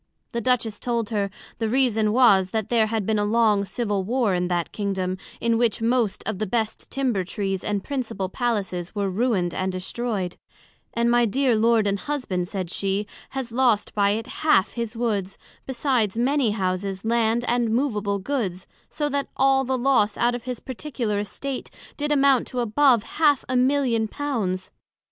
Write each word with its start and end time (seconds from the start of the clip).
The 0.31 0.41
Duchess 0.41 0.79
told 0.79 1.11
her, 1.11 1.29
The 1.59 1.69
reason 1.69 2.11
was, 2.11 2.49
that 2.49 2.69
there 2.69 2.87
had 2.87 3.05
been 3.05 3.19
a 3.19 3.23
long 3.23 3.63
Civil 3.63 4.01
Warr 4.03 4.33
in 4.33 4.47
that 4.47 4.71
Kingdom, 4.71 5.19
in 5.39 5.59
which 5.59 5.79
most 5.79 6.23
of 6.25 6.39
the 6.39 6.47
best 6.47 6.89
Timber 6.89 7.23
trees 7.23 7.63
and 7.63 7.83
Principal 7.83 8.27
Palaces 8.27 8.95
were 8.95 9.11
ruined 9.11 9.53
and 9.53 9.71
destroyed; 9.71 10.37
and 10.95 11.11
my 11.11 11.25
dear 11.27 11.55
Lord 11.55 11.85
and 11.85 11.99
Husband, 11.99 12.47
said 12.47 12.71
she, 12.71 13.05
has 13.37 13.51
lost 13.51 13.93
by 13.93 14.09
it 14.17 14.25
half 14.41 14.71
his 14.71 14.95
Woods, 14.95 15.37
besides 15.67 16.17
many 16.17 16.49
Houses, 16.49 17.05
Land, 17.05 17.45
and 17.47 17.69
movable 17.69 18.17
Goods; 18.17 18.65
so 18.89 19.07
that 19.09 19.27
all 19.37 19.63
the 19.63 19.77
loss 19.77 20.17
out 20.17 20.33
of 20.33 20.45
his 20.45 20.59
particular 20.59 21.19
Estate, 21.19 21.69
did 21.95 22.11
amount 22.11 22.47
to 22.47 22.59
above 22.59 23.03
Half 23.03 23.45
a 23.47 23.55
Million 23.55 24.05
of 24.05 24.09
Pounds. 24.09 24.71